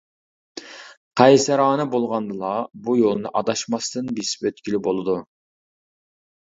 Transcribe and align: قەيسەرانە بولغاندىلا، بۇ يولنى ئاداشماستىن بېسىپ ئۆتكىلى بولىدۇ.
قەيسەرانە 1.21 1.85
بولغاندىلا، 1.97 2.55
بۇ 2.89 2.97
يولنى 3.03 3.35
ئاداشماستىن 3.37 4.13
بېسىپ 4.19 4.51
ئۆتكىلى 4.53 4.85
بولىدۇ. 4.93 5.21